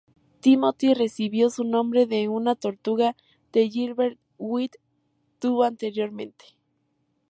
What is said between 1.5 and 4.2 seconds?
su nombre de una tortuga que Gilbert